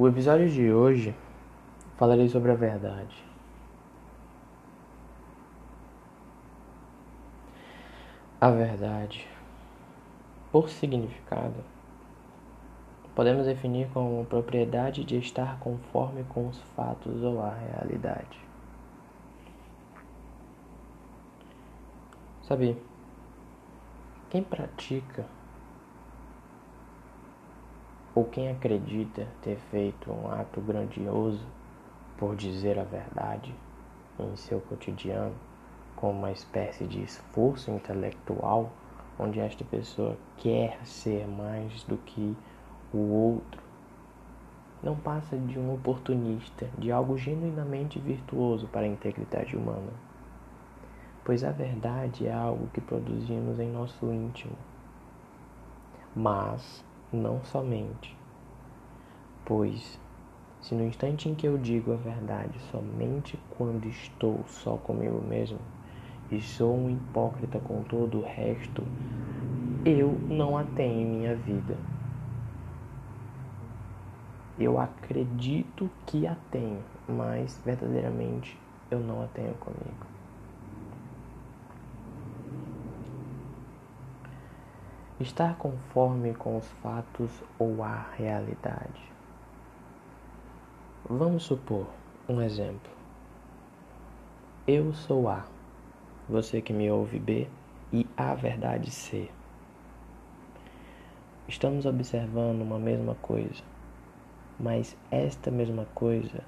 O 0.00 0.06
episódio 0.06 0.48
de 0.48 0.72
hoje 0.72 1.12
falarei 1.96 2.28
sobre 2.28 2.52
a 2.52 2.54
verdade. 2.54 3.20
A 8.40 8.48
verdade, 8.48 9.26
por 10.52 10.70
significado, 10.70 11.64
podemos 13.12 13.46
definir 13.46 13.88
como 13.88 14.24
propriedade 14.26 15.02
de 15.02 15.18
estar 15.18 15.58
conforme 15.58 16.22
com 16.28 16.46
os 16.46 16.60
fatos 16.76 17.20
ou 17.24 17.42
a 17.42 17.52
realidade. 17.52 18.38
Sabe, 22.42 22.80
quem 24.30 24.44
pratica 24.44 25.26
ou 28.18 28.24
quem 28.24 28.50
acredita 28.50 29.28
ter 29.42 29.56
feito 29.70 30.10
um 30.10 30.28
ato 30.28 30.60
grandioso 30.60 31.46
por 32.16 32.34
dizer 32.34 32.76
a 32.76 32.82
verdade 32.82 33.54
em 34.18 34.34
seu 34.34 34.60
cotidiano, 34.60 35.36
como 35.94 36.18
uma 36.18 36.32
espécie 36.32 36.84
de 36.84 37.00
esforço 37.00 37.70
intelectual, 37.70 38.72
onde 39.16 39.38
esta 39.38 39.64
pessoa 39.64 40.18
quer 40.36 40.84
ser 40.84 41.28
mais 41.28 41.84
do 41.84 41.96
que 41.98 42.36
o 42.92 42.98
outro, 42.98 43.62
não 44.82 44.96
passa 44.96 45.36
de 45.36 45.56
um 45.56 45.72
oportunista, 45.72 46.68
de 46.76 46.90
algo 46.90 47.16
genuinamente 47.16 48.00
virtuoso 48.00 48.66
para 48.66 48.80
a 48.80 48.88
integridade 48.88 49.56
humana. 49.56 49.92
Pois 51.24 51.44
a 51.44 51.52
verdade 51.52 52.26
é 52.26 52.32
algo 52.32 52.66
que 52.74 52.80
produzimos 52.80 53.60
em 53.60 53.70
nosso 53.70 54.12
íntimo. 54.12 54.56
Mas 56.16 56.84
não 57.12 57.44
somente. 57.44 58.16
Pois 59.44 59.98
se 60.60 60.74
no 60.74 60.84
instante 60.84 61.28
em 61.28 61.34
que 61.34 61.46
eu 61.46 61.56
digo 61.56 61.92
a 61.92 61.96
verdade 61.96 62.58
somente 62.70 63.38
quando 63.56 63.86
estou 63.86 64.44
só 64.48 64.76
comigo 64.76 65.22
mesmo, 65.26 65.58
e 66.30 66.42
sou 66.42 66.76
um 66.76 66.90
hipócrita 66.90 67.58
com 67.60 67.82
todo 67.84 68.18
o 68.18 68.24
resto, 68.24 68.82
eu 69.84 70.20
não 70.28 70.58
a 70.58 70.64
tenho 70.64 71.00
em 71.00 71.06
minha 71.06 71.34
vida. 71.34 71.74
Eu 74.58 74.78
acredito 74.78 75.88
que 76.04 76.26
a 76.26 76.36
tenho, 76.50 76.82
mas 77.08 77.58
verdadeiramente 77.64 78.58
eu 78.90 78.98
não 78.98 79.22
a 79.22 79.26
tenho 79.28 79.54
comigo. 79.54 80.17
Estar 85.20 85.56
conforme 85.56 86.32
com 86.34 86.56
os 86.56 86.68
fatos 86.82 87.30
ou 87.58 87.82
a 87.82 88.06
realidade. 88.16 89.12
Vamos 91.08 91.42
supor 91.42 91.86
um 92.28 92.40
exemplo. 92.40 92.92
Eu 94.66 94.92
sou 94.94 95.28
A 95.28 95.44
você 96.28 96.60
que 96.60 96.72
me 96.72 96.90
ouve 96.90 97.18
B 97.18 97.48
e 97.92 98.06
a 98.16 98.34
verdade 98.34 98.90
C. 98.90 99.30
Estamos 101.48 101.86
observando 101.86 102.60
uma 102.60 102.78
mesma 102.78 103.14
coisa, 103.16 103.64
mas 104.60 104.94
esta 105.10 105.50
mesma 105.50 105.86
coisa 105.94 106.44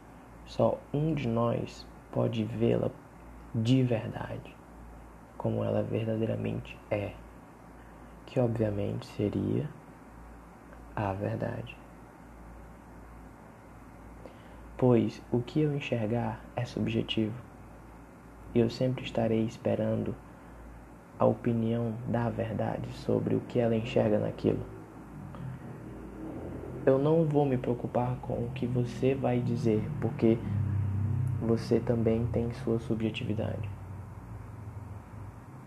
só 0.46 0.78
um 0.92 1.14
de 1.14 1.26
nós 1.26 1.86
pode 2.12 2.44
vê-la 2.44 2.90
de 3.54 3.82
verdade, 3.82 4.54
como 5.38 5.64
ela 5.64 5.82
verdadeiramente 5.82 6.78
é, 6.90 7.12
que 8.30 8.40
obviamente 8.40 9.06
seria 9.06 9.68
a 10.96 11.12
verdade. 11.12 11.76
Pois 14.78 15.20
o 15.30 15.42
que 15.42 15.60
eu 15.60 15.76
enxergar 15.76 16.40
é 16.56 16.64
subjetivo 16.64 17.50
eu 18.54 18.68
sempre 18.68 19.04
estarei 19.04 19.44
esperando 19.44 20.14
a 21.18 21.24
opinião 21.24 21.92
da 22.08 22.28
verdade 22.28 22.92
sobre 22.94 23.36
o 23.36 23.40
que 23.40 23.60
ela 23.60 23.76
enxerga 23.76 24.18
naquilo. 24.18 24.58
Eu 26.84 26.98
não 26.98 27.24
vou 27.24 27.46
me 27.46 27.56
preocupar 27.56 28.16
com 28.16 28.32
o 28.32 28.50
que 28.54 28.66
você 28.66 29.14
vai 29.14 29.38
dizer, 29.38 29.88
porque 30.00 30.36
você 31.40 31.78
também 31.78 32.26
tem 32.26 32.52
sua 32.54 32.80
subjetividade. 32.80 33.68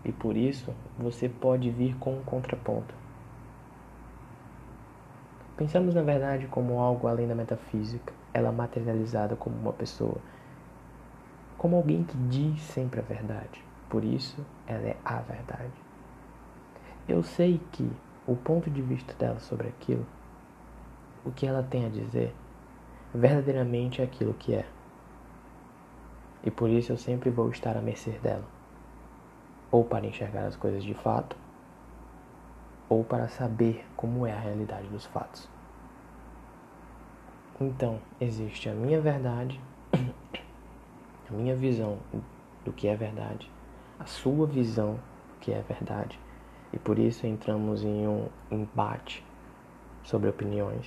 E 0.04 0.12
por 0.12 0.36
isso 0.36 0.74
você 0.98 1.28
pode 1.28 1.70
vir 1.70 1.96
com 1.96 2.18
um 2.18 2.22
contraponto. 2.22 2.94
Pensamos 5.56 5.94
na 5.94 6.02
verdade 6.02 6.46
como 6.48 6.80
algo 6.80 7.06
além 7.06 7.28
da 7.28 7.34
metafísica, 7.34 8.12
ela 8.32 8.50
materializada 8.52 9.36
como 9.36 9.56
uma 9.56 9.72
pessoa 9.72 10.20
como 11.64 11.76
alguém 11.76 12.04
que 12.04 12.14
diz 12.28 12.60
sempre 12.60 13.00
a 13.00 13.02
verdade. 13.02 13.64
Por 13.88 14.04
isso, 14.04 14.44
ela 14.66 14.86
é 14.86 14.96
a 15.02 15.20
verdade. 15.20 15.72
Eu 17.08 17.22
sei 17.22 17.58
que 17.72 17.90
o 18.26 18.36
ponto 18.36 18.70
de 18.70 18.82
vista 18.82 19.14
dela 19.14 19.40
sobre 19.40 19.68
aquilo, 19.68 20.04
o 21.24 21.30
que 21.30 21.46
ela 21.46 21.62
tem 21.62 21.86
a 21.86 21.88
dizer, 21.88 22.34
verdadeiramente 23.14 24.02
é 24.02 24.04
aquilo 24.04 24.34
que 24.34 24.54
é. 24.54 24.66
E 26.42 26.50
por 26.50 26.68
isso 26.68 26.92
eu 26.92 26.98
sempre 26.98 27.30
vou 27.30 27.48
estar 27.48 27.78
à 27.78 27.80
mercê 27.80 28.10
dela. 28.22 28.44
Ou 29.74 29.82
para 29.82 30.06
enxergar 30.06 30.46
as 30.46 30.54
coisas 30.54 30.84
de 30.84 30.94
fato, 30.94 31.36
ou 32.88 33.02
para 33.02 33.26
saber 33.26 33.84
como 33.96 34.24
é 34.24 34.32
a 34.32 34.38
realidade 34.38 34.86
dos 34.88 35.06
fatos. 35.06 35.48
Então, 37.60 37.98
existe 38.20 38.68
a 38.68 38.74
minha 38.74 39.00
verdade 39.00 39.60
a 41.28 41.32
minha 41.32 41.56
visão 41.56 41.98
do 42.64 42.72
que 42.72 42.86
é 42.86 42.94
verdade, 42.94 43.50
a 43.98 44.06
sua 44.06 44.46
visão 44.46 44.94
do 44.94 45.40
que 45.40 45.52
é 45.52 45.62
verdade. 45.62 46.18
E 46.72 46.78
por 46.78 46.98
isso 46.98 47.26
entramos 47.26 47.82
em 47.84 48.06
um 48.06 48.28
embate 48.50 49.24
sobre 50.02 50.28
opiniões. 50.28 50.86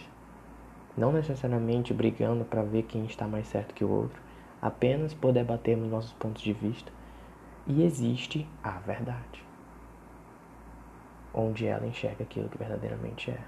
Não 0.96 1.12
necessariamente 1.12 1.94
brigando 1.94 2.44
para 2.44 2.64
ver 2.64 2.84
quem 2.84 3.06
está 3.06 3.28
mais 3.28 3.48
certo 3.48 3.74
que 3.74 3.84
o 3.84 3.90
outro, 3.90 4.20
apenas 4.62 5.14
por 5.14 5.32
debatermos 5.32 5.90
nossos 5.90 6.14
pontos 6.14 6.42
de 6.42 6.54
vista. 6.54 6.92
E 7.68 7.84
existe 7.84 8.48
a 8.64 8.72
verdade, 8.80 9.44
onde 11.34 11.66
ela 11.66 11.86
enxerga 11.86 12.24
aquilo 12.24 12.50
que 12.50 12.58
verdadeiramente 12.58 13.32
é. 13.32 13.40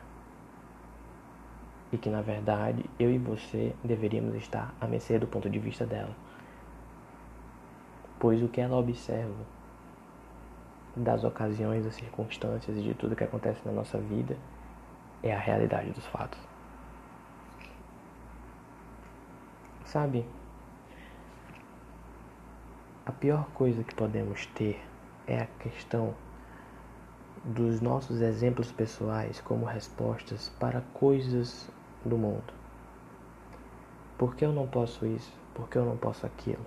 E 1.91 1.97
que 1.97 2.09
na 2.09 2.21
verdade 2.21 2.85
eu 2.99 3.09
e 3.09 3.17
você 3.17 3.73
deveríamos 3.83 4.35
estar 4.35 4.73
à 4.79 4.87
mercê 4.87 5.17
do 5.17 5.25
ponto 5.25 5.49
de 5.49 5.57
vista 5.57 5.85
dela 5.85 6.13
pois 8.19 8.43
o 8.43 8.49
que 8.49 8.59
ela 8.59 8.75
observa 8.75 9.45
das 10.95 11.23
ocasiões, 11.23 11.85
das 11.85 11.95
circunstâncias 11.95 12.77
e 12.77 12.81
de 12.81 12.93
tudo 12.93 13.15
que 13.15 13.23
acontece 13.23 13.61
na 13.65 13.71
nossa 13.71 13.97
vida 13.97 14.37
é 15.23 15.33
a 15.33 15.39
realidade 15.39 15.91
dos 15.91 16.05
fatos. 16.07 16.39
Sabe, 19.85 20.25
a 23.09 23.11
pior 23.11 23.49
coisa 23.55 23.83
que 23.83 23.95
podemos 23.95 24.45
ter 24.45 24.79
é 25.25 25.39
a 25.39 25.47
questão 25.47 26.13
dos 27.43 27.81
nossos 27.81 28.21
exemplos 28.21 28.71
pessoais 28.71 29.41
como 29.41 29.65
respostas 29.65 30.49
para 30.59 30.81
coisas 30.93 31.67
do 32.05 32.15
mundo. 32.15 32.53
Por 34.15 34.35
que 34.35 34.45
eu 34.45 34.53
não 34.53 34.67
posso 34.67 35.07
isso? 35.07 35.35
Por 35.55 35.67
que 35.67 35.79
eu 35.79 35.85
não 35.85 35.97
posso 35.97 36.23
aquilo? 36.23 36.63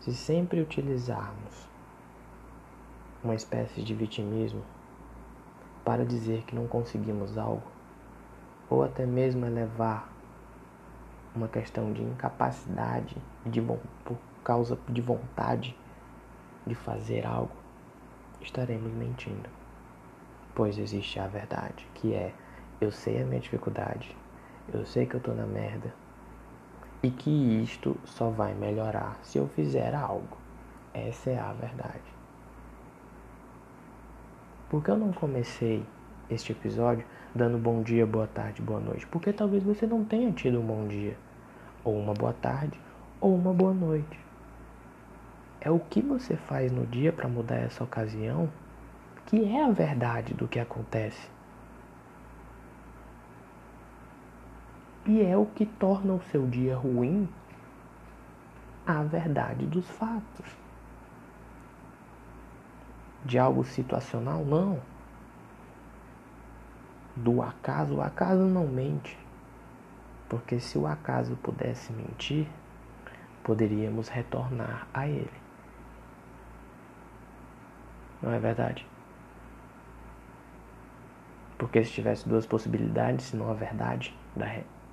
Se 0.00 0.12
sempre 0.12 0.60
utilizarmos 0.60 1.66
uma 3.24 3.34
espécie 3.34 3.80
de 3.80 3.94
vitimismo 3.94 4.62
para 5.82 6.04
dizer 6.04 6.42
que 6.42 6.54
não 6.54 6.66
conseguimos 6.66 7.38
algo, 7.38 7.66
ou 8.68 8.84
até 8.84 9.06
mesmo 9.06 9.46
elevar 9.46 10.12
uma 11.40 11.48
questão 11.48 11.90
de 11.92 12.02
incapacidade 12.02 13.16
de, 13.46 13.62
por 13.62 14.18
causa 14.44 14.78
de 14.86 15.00
vontade 15.00 15.74
de 16.66 16.74
fazer 16.74 17.26
algo, 17.26 17.56
estaremos 18.42 18.92
mentindo. 18.92 19.48
Pois 20.54 20.76
existe 20.76 21.18
a 21.18 21.26
verdade, 21.26 21.86
que 21.94 22.12
é 22.12 22.34
eu 22.78 22.92
sei 22.92 23.22
a 23.22 23.24
minha 23.24 23.40
dificuldade, 23.40 24.14
eu 24.72 24.84
sei 24.84 25.06
que 25.06 25.14
eu 25.14 25.20
tô 25.20 25.32
na 25.32 25.46
merda, 25.46 25.92
e 27.02 27.10
que 27.10 27.30
isto 27.62 27.96
só 28.04 28.28
vai 28.28 28.52
melhorar 28.52 29.18
se 29.22 29.38
eu 29.38 29.48
fizer 29.48 29.94
algo. 29.94 30.36
Essa 30.92 31.30
é 31.30 31.38
a 31.38 31.52
verdade. 31.54 32.02
Por 34.68 34.84
que 34.84 34.90
eu 34.90 34.98
não 34.98 35.10
comecei 35.10 35.82
este 36.28 36.52
episódio 36.52 37.06
dando 37.34 37.56
bom 37.56 37.82
dia, 37.82 38.06
boa 38.06 38.26
tarde, 38.26 38.60
boa 38.60 38.80
noite? 38.80 39.06
Porque 39.06 39.32
talvez 39.32 39.62
você 39.62 39.86
não 39.86 40.04
tenha 40.04 40.30
tido 40.32 40.60
um 40.60 40.66
bom 40.66 40.86
dia, 40.86 41.16
ou 41.84 41.98
uma 41.98 42.14
boa 42.14 42.32
tarde, 42.32 42.78
ou 43.20 43.34
uma 43.34 43.52
boa 43.52 43.74
noite. 43.74 44.18
É 45.60 45.70
o 45.70 45.78
que 45.78 46.00
você 46.00 46.36
faz 46.36 46.72
no 46.72 46.86
dia 46.86 47.12
para 47.12 47.28
mudar 47.28 47.56
essa 47.56 47.84
ocasião 47.84 48.48
que 49.26 49.44
é 49.44 49.64
a 49.64 49.70
verdade 49.70 50.34
do 50.34 50.48
que 50.48 50.58
acontece. 50.58 51.28
E 55.06 55.22
é 55.22 55.36
o 55.36 55.46
que 55.46 55.64
torna 55.64 56.14
o 56.14 56.22
seu 56.30 56.46
dia 56.46 56.76
ruim 56.76 57.28
a 58.86 59.02
verdade 59.02 59.66
dos 59.66 59.88
fatos. 59.88 60.46
De 63.24 63.38
algo 63.38 63.64
situacional, 63.64 64.44
não. 64.44 64.80
Do 67.14 67.42
acaso, 67.42 67.96
o 67.96 68.02
acaso 68.02 68.42
não 68.42 68.66
mente. 68.66 69.16
Porque 70.30 70.60
se 70.60 70.78
o 70.78 70.86
acaso 70.86 71.34
pudesse 71.42 71.92
mentir, 71.92 72.46
poderíamos 73.42 74.08
retornar 74.08 74.86
a 74.94 75.08
ele. 75.08 75.32
Não 78.22 78.30
é 78.30 78.38
verdade? 78.38 78.86
Porque 81.58 81.84
se 81.84 81.90
tivesse 81.90 82.28
duas 82.28 82.46
possibilidades, 82.46 83.26
se 83.26 83.36
não 83.36 83.50
a 83.50 83.54
verdade 83.54 84.16
da 84.36 84.46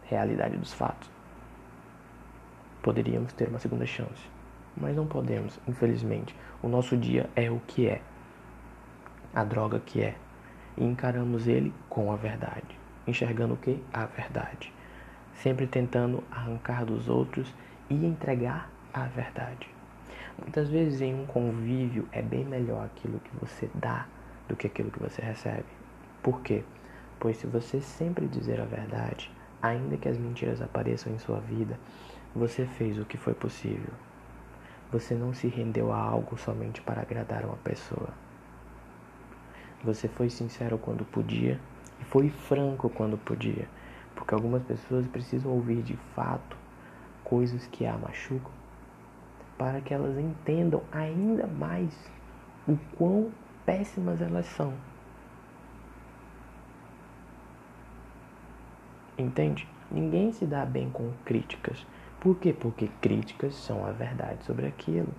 realidade 0.05 0.57
dos 0.57 0.73
fatos, 0.73 1.07
poderíamos 2.81 3.31
ter 3.31 3.47
uma 3.47 3.59
segunda 3.59 3.85
chance. 3.85 4.27
Mas 4.75 4.95
não 4.95 5.05
podemos, 5.05 5.59
infelizmente. 5.67 6.35
O 6.63 6.67
nosso 6.67 6.97
dia 6.97 7.29
é 7.35 7.51
o 7.51 7.59
que 7.59 7.87
é. 7.87 8.01
A 9.35 9.43
droga 9.43 9.79
que 9.79 10.01
é. 10.01 10.15
E 10.75 10.83
encaramos 10.83 11.47
ele 11.47 11.71
com 11.87 12.11
a 12.11 12.15
verdade. 12.15 12.75
Enxergando 13.05 13.53
o 13.53 13.57
que? 13.57 13.83
A 13.93 14.05
verdade. 14.07 14.73
Sempre 15.37 15.67
tentando 15.67 16.23
arrancar 16.31 16.85
dos 16.85 17.07
outros 17.07 17.53
e 17.89 17.93
entregar 17.93 18.69
a 18.93 19.03
verdade. 19.05 19.69
Muitas 20.37 20.69
vezes 20.69 21.01
em 21.01 21.15
um 21.15 21.25
convívio 21.25 22.07
é 22.11 22.21
bem 22.21 22.45
melhor 22.45 22.85
aquilo 22.85 23.19
que 23.19 23.35
você 23.37 23.69
dá 23.73 24.07
do 24.47 24.55
que 24.55 24.67
aquilo 24.67 24.91
que 24.91 24.99
você 24.99 25.21
recebe. 25.21 25.65
Por 26.21 26.41
quê? 26.41 26.63
Pois 27.19 27.37
se 27.37 27.47
você 27.47 27.81
sempre 27.81 28.27
dizer 28.27 28.61
a 28.61 28.65
verdade, 28.65 29.31
ainda 29.61 29.97
que 29.97 30.07
as 30.07 30.17
mentiras 30.17 30.61
apareçam 30.61 31.13
em 31.13 31.17
sua 31.19 31.39
vida, 31.39 31.79
você 32.35 32.65
fez 32.65 32.99
o 32.99 33.05
que 33.05 33.17
foi 33.17 33.33
possível. 33.33 33.93
Você 34.91 35.15
não 35.15 35.33
se 35.33 35.47
rendeu 35.47 35.91
a 35.91 35.97
algo 35.97 36.37
somente 36.37 36.81
para 36.81 37.01
agradar 37.01 37.43
uma 37.45 37.57
pessoa. 37.57 38.09
Você 39.83 40.07
foi 40.07 40.29
sincero 40.29 40.77
quando 40.77 41.03
podia 41.05 41.59
e 41.99 42.05
foi 42.05 42.29
franco 42.29 42.89
quando 42.89 43.17
podia, 43.17 43.67
porque 44.17 44.33
algumas 44.33 44.63
pessoas 44.63 45.07
precisam 45.07 45.51
ouvir 45.51 45.83
de 45.83 45.95
fato 46.15 46.57
coisas 47.23 47.67
que 47.67 47.85
a 47.85 47.95
machucam 47.97 48.51
para 49.57 49.79
que 49.79 49.93
elas 49.93 50.17
entendam 50.17 50.83
ainda 50.91 51.47
mais 51.47 51.93
o 52.67 52.75
quão 52.97 53.31
péssimas 53.65 54.21
elas 54.21 54.45
são. 54.47 54.73
Entende? 59.17 59.67
Ninguém 59.89 60.31
se 60.31 60.45
dá 60.45 60.65
bem 60.65 60.89
com 60.89 61.11
críticas. 61.23 61.85
Por 62.19 62.37
quê? 62.37 62.53
Porque 62.53 62.89
críticas 63.01 63.55
são 63.55 63.85
a 63.85 63.91
verdade 63.91 64.43
sobre 64.43 64.67
aquilo. 64.67 65.13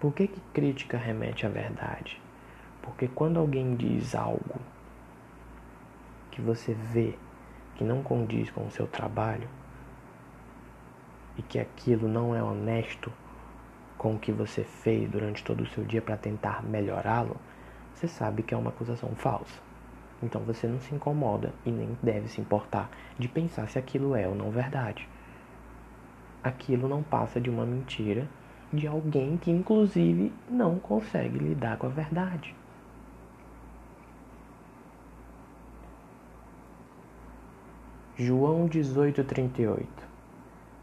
Por 0.00 0.12
que, 0.12 0.26
que 0.26 0.40
crítica 0.52 0.98
remete 0.98 1.46
à 1.46 1.48
verdade? 1.48 2.20
Porque 2.84 3.08
quando 3.08 3.40
alguém 3.40 3.74
diz 3.74 4.14
algo 4.14 4.60
que 6.30 6.42
você 6.42 6.74
vê 6.74 7.14
que 7.74 7.82
não 7.82 8.02
condiz 8.02 8.50
com 8.50 8.66
o 8.66 8.70
seu 8.70 8.86
trabalho 8.86 9.48
e 11.36 11.42
que 11.42 11.58
aquilo 11.58 12.06
não 12.06 12.34
é 12.34 12.42
honesto 12.42 13.10
com 13.96 14.14
o 14.14 14.18
que 14.18 14.30
você 14.30 14.62
fez 14.62 15.10
durante 15.10 15.42
todo 15.42 15.62
o 15.62 15.66
seu 15.66 15.82
dia 15.82 16.02
para 16.02 16.18
tentar 16.18 16.62
melhorá-lo, 16.62 17.38
você 17.94 18.06
sabe 18.06 18.42
que 18.42 18.52
é 18.52 18.56
uma 18.56 18.68
acusação 18.68 19.14
falsa. 19.16 19.58
Então 20.22 20.42
você 20.42 20.66
não 20.66 20.78
se 20.78 20.94
incomoda 20.94 21.54
e 21.64 21.70
nem 21.70 21.96
deve 22.02 22.28
se 22.28 22.40
importar 22.40 22.90
de 23.18 23.28
pensar 23.28 23.66
se 23.68 23.78
aquilo 23.78 24.14
é 24.14 24.28
ou 24.28 24.34
não 24.34 24.50
verdade. 24.50 25.08
Aquilo 26.42 26.86
não 26.86 27.02
passa 27.02 27.40
de 27.40 27.48
uma 27.48 27.64
mentira 27.64 28.28
de 28.70 28.86
alguém 28.86 29.38
que, 29.38 29.50
inclusive, 29.50 30.32
não 30.50 30.78
consegue 30.78 31.38
lidar 31.38 31.78
com 31.78 31.86
a 31.86 31.90
verdade. 31.90 32.54
João 38.16 38.68
18:38 38.68 39.88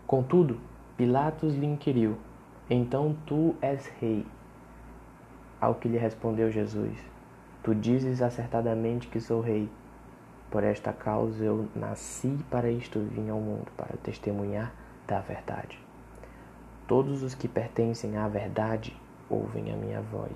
Contudo, 0.06 0.60
Pilatos 0.98 1.56
lhe 1.56 1.66
inquiriu: 1.66 2.18
Então 2.70 3.16
tu 3.26 3.56
és 3.62 3.88
rei? 4.02 4.26
Ao 5.62 5.76
que 5.76 5.88
lhe 5.88 5.98
respondeu 5.98 6.52
Jesus: 6.52 6.94
Tu 7.64 7.74
dizes 7.74 8.22
acertadamente 8.22 9.08
que 9.08 9.22
sou 9.22 9.40
rei. 9.40 9.70
Por 10.50 10.62
esta 10.66 10.92
causa 10.92 11.42
eu 11.42 11.70
nasci 11.74 12.38
para 12.50 12.70
isto 12.70 13.00
vim 13.00 13.30
ao 13.30 13.40
mundo, 13.40 13.72
para 13.78 13.96
testemunhar 14.04 14.74
da 15.08 15.22
verdade. 15.22 15.80
Todos 16.86 17.24
os 17.24 17.34
que 17.34 17.48
pertencem 17.48 18.18
à 18.18 18.28
verdade 18.28 18.94
ouvem 19.30 19.72
a 19.72 19.78
minha 19.78 20.02
voz. 20.02 20.36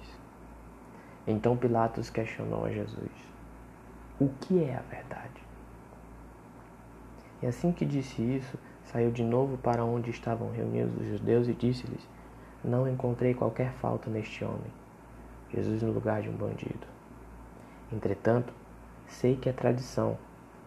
Então 1.27 1.57
Pilatos 1.57 2.09
questionou 2.09 2.63
a 2.63 2.71
Jesus: 2.71 3.11
O 4.17 4.29
que 4.39 4.63
é 4.63 4.77
a 4.77 4.81
verdade? 4.89 5.44
E 7.45 7.47
assim 7.47 7.71
que 7.71 7.85
disse 7.85 8.23
isso, 8.23 8.57
saiu 8.85 9.11
de 9.11 9.23
novo 9.23 9.55
para 9.55 9.85
onde 9.85 10.09
estavam 10.09 10.49
reunidos 10.49 10.99
os 10.99 11.05
judeus 11.05 11.47
e 11.47 11.53
disse-lhes: 11.53 12.09
Não 12.63 12.89
encontrei 12.89 13.35
qualquer 13.35 13.71
falta 13.73 14.09
neste 14.09 14.43
homem. 14.43 14.73
Jesus 15.53 15.83
no 15.83 15.91
lugar 15.91 16.23
de 16.23 16.29
um 16.29 16.35
bandido. 16.35 16.87
Entretanto, 17.93 18.51
sei 19.05 19.35
que 19.35 19.47
é 19.47 19.53
tradição 19.53 20.17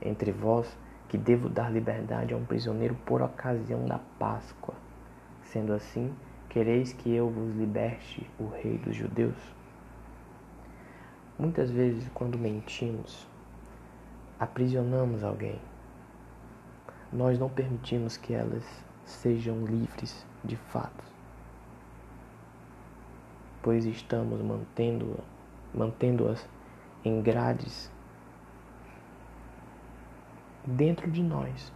entre 0.01 0.31
vós 0.31 0.79
que 1.09 1.19
devo 1.19 1.49
dar 1.49 1.69
liberdade 1.69 2.33
a 2.33 2.37
um 2.37 2.45
prisioneiro 2.45 2.95
por 3.05 3.23
ocasião 3.23 3.85
da 3.85 3.99
Páscoa. 4.17 4.77
Sendo 5.43 5.73
assim, 5.73 6.15
quereis 6.49 6.93
que 6.93 7.13
eu 7.13 7.29
vos 7.29 7.57
liberte 7.57 8.25
o 8.39 8.47
rei 8.47 8.79
dos 8.79 8.95
judeus? 8.95 9.53
Muitas 11.37 11.73
vezes, 11.73 12.09
quando 12.15 12.39
mentimos, 12.39 13.27
aprisionamos 14.39 15.25
alguém 15.25 15.59
nós 17.13 17.39
não 17.39 17.49
permitimos 17.49 18.17
que 18.17 18.35
elas 18.35 18.65
sejam 19.05 19.65
livres 19.65 20.27
de 20.45 20.57
fato, 20.57 21.05
pois 23.63 23.87
estamos 23.87 24.41
mantendo-as 24.43 25.25
mantendo 25.75 26.35
em 27.05 27.23
grades 27.23 27.91
dentro 30.67 31.11
de 31.11 31.23
nós. 31.23 31.73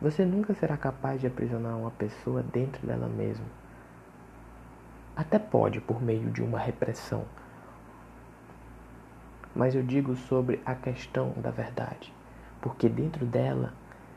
Você 0.00 0.24
nunca 0.24 0.54
será 0.54 0.76
capaz 0.76 1.20
de 1.20 1.26
aprisionar 1.26 1.76
uma 1.76 1.90
pessoa 1.90 2.42
dentro 2.42 2.86
dela 2.86 3.08
mesma. 3.08 3.46
Até 5.14 5.38
pode 5.38 5.80
por 5.80 6.02
meio 6.02 6.30
de 6.30 6.42
uma 6.42 6.58
repressão. 6.58 7.24
Mas 9.54 9.74
eu 9.74 9.82
digo 9.82 10.16
sobre 10.16 10.60
a 10.64 10.74
questão 10.74 11.32
da 11.36 11.50
verdade 11.50 12.12
porque 12.62 12.88
dentro 12.88 13.26
dela 13.26 13.74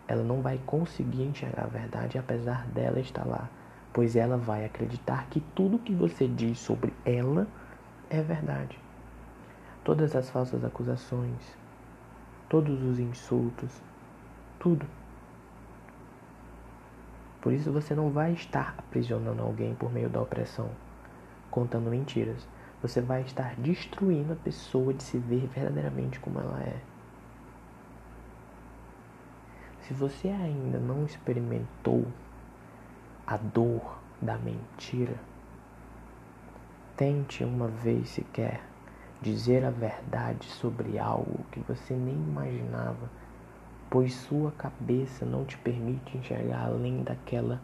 ela 0.07 0.23
não 0.23 0.41
vai 0.41 0.59
conseguir 0.65 1.23
enxergar 1.23 1.63
a 1.63 1.67
verdade 1.67 2.17
apesar 2.17 2.65
dela 2.67 2.99
estar 2.99 3.25
lá, 3.25 3.49
pois 3.91 4.15
ela 4.15 4.37
vai 4.37 4.63
acreditar 4.63 5.25
que 5.29 5.41
tudo 5.53 5.79
que 5.79 5.93
você 5.93 6.27
diz 6.27 6.59
sobre 6.59 6.93
ela 7.03 7.47
é 8.09 8.21
verdade. 8.21 8.79
Todas 9.83 10.15
as 10.15 10.29
falsas 10.29 10.63
acusações, 10.63 11.57
todos 12.47 12.81
os 12.83 12.99
insultos, 12.99 13.81
tudo. 14.59 14.85
Por 17.41 17.51
isso 17.51 17.71
você 17.71 17.93
não 17.93 18.09
vai 18.09 18.33
estar 18.33 18.75
aprisionando 18.77 19.41
alguém 19.41 19.73
por 19.75 19.91
meio 19.91 20.09
da 20.09 20.21
opressão, 20.21 20.69
contando 21.49 21.89
mentiras. 21.89 22.47
Você 22.81 23.01
vai 23.01 23.21
estar 23.21 23.55
destruindo 23.55 24.33
a 24.33 24.35
pessoa 24.35 24.93
de 24.93 25.01
se 25.01 25.17
ver 25.17 25.47
verdadeiramente 25.47 26.19
como 26.19 26.39
ela 26.39 26.59
é. 26.61 26.94
Se 29.88 29.94
você 29.94 30.30
ainda 30.30 30.80
não 30.80 31.06
experimentou 31.06 32.08
a 33.27 33.38
dor 33.38 34.00
da 34.20 34.36
mentira, 34.36 35.13
tente 36.98 37.44
uma 37.44 37.68
vez 37.68 38.10
sequer 38.10 38.63
dizer 39.22 39.63
a 39.63 39.70
verdade 39.70 40.48
sobre 40.48 40.98
algo 40.98 41.46
que 41.51 41.60
você 41.60 41.94
nem 41.94 42.15
imaginava, 42.15 43.12
pois 43.88 44.15
sua 44.15 44.51
cabeça 44.54 45.24
não 45.24 45.46
te 45.46 45.56
permite 45.60 46.18
enxergar 46.18 46.65
além 46.65 47.04
daquela 47.04 47.62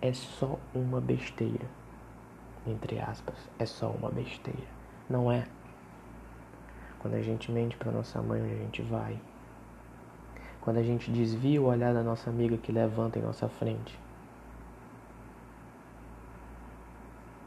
é 0.00 0.12
só 0.12 0.56
uma 0.72 1.00
besteira. 1.00 1.66
Entre 2.64 3.00
aspas, 3.00 3.50
é 3.58 3.66
só 3.66 3.90
uma 3.90 4.08
besteira. 4.08 4.68
Não 5.08 5.32
é? 5.32 5.44
Quando 7.00 7.14
a 7.14 7.22
gente 7.22 7.50
mente 7.50 7.76
para 7.76 7.90
nossa 7.90 8.22
mãe 8.22 8.40
onde 8.40 8.54
a 8.54 8.58
gente 8.58 8.82
vai, 8.82 9.20
quando 10.60 10.76
a 10.76 10.82
gente 10.82 11.10
desvia 11.10 11.60
o 11.60 11.66
olhar 11.66 11.94
da 11.94 12.02
nossa 12.02 12.28
amiga 12.28 12.56
que 12.56 12.70
levanta 12.70 13.18
em 13.18 13.22
nossa 13.22 13.48
frente. 13.48 13.98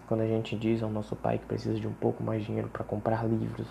Quando 0.07 0.21
a 0.21 0.27
gente 0.27 0.55
diz 0.55 0.81
ao 0.83 0.89
nosso 0.89 1.15
pai 1.15 1.37
que 1.37 1.45
precisa 1.45 1.79
de 1.79 1.87
um 1.87 1.93
pouco 1.93 2.23
mais 2.23 2.41
de 2.41 2.47
dinheiro 2.47 2.69
para 2.69 2.83
comprar 2.83 3.25
livros, 3.25 3.67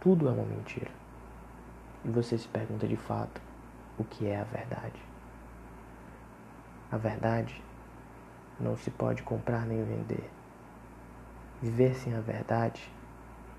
tudo 0.00 0.28
é 0.28 0.30
uma 0.30 0.44
mentira. 0.44 0.90
E 2.04 2.08
você 2.08 2.38
se 2.38 2.46
pergunta 2.48 2.86
de 2.86 2.96
fato 2.96 3.40
o 3.98 4.04
que 4.04 4.26
é 4.26 4.40
a 4.40 4.44
verdade. 4.44 5.00
A 6.90 6.96
verdade 6.96 7.62
não 8.60 8.76
se 8.76 8.90
pode 8.90 9.22
comprar 9.22 9.66
nem 9.66 9.82
vender. 9.84 10.30
Viver 11.60 11.94
sem 11.94 12.14
a 12.14 12.20
verdade 12.20 12.88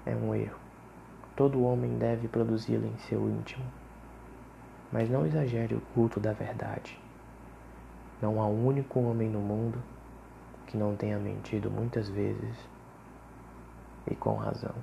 é 0.05 0.15
um 0.15 0.33
erro. 0.33 0.66
Todo 1.37 1.63
homem 1.63 1.99
deve 1.99 2.27
produzi-la 2.27 2.87
em 2.87 2.97
seu 2.97 3.29
íntimo. 3.29 3.63
Mas 4.91 5.07
não 5.07 5.23
exagere 5.23 5.75
o 5.75 5.81
culto 5.93 6.19
da 6.19 6.33
verdade. 6.33 6.99
Não 8.19 8.41
há 8.41 8.47
um 8.47 8.65
único 8.65 8.99
homem 8.99 9.29
no 9.29 9.39
mundo 9.39 9.77
que 10.65 10.75
não 10.75 10.95
tenha 10.95 11.19
mentido 11.19 11.69
muitas 11.69 12.09
vezes 12.09 12.57
e 14.09 14.15
com 14.15 14.33
razão. 14.33 14.73